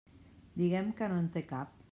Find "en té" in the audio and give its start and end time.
1.25-1.47